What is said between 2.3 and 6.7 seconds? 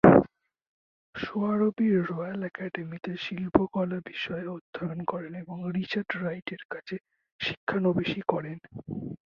অ্যাকাডেমিতে শিল্পকলা বিষয়ে অধ্যয়ন করেন এবং রিচার্ড রাইটের